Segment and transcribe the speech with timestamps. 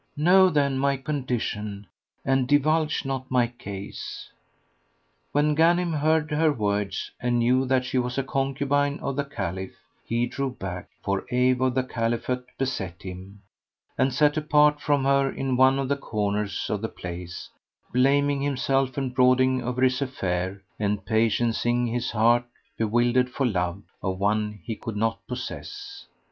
[0.17, 1.85] Know then my condition
[2.25, 4.29] and divulge not my case."
[5.31, 9.75] When Ghanim heard her words and knew that she was a concubine of the Caliph,
[10.03, 13.43] he drew back, for awe of the Caliphate beset him,
[13.95, 17.51] and sat apart from her in one of the corners of the place,
[17.93, 22.45] blaming himself and brooding over his affair and patiencing his heart
[22.75, 26.07] bewildered for love of one he could not possess.